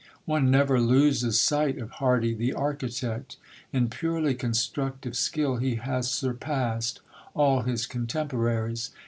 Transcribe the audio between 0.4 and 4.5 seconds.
never loses sight of Hardy the architect. In purely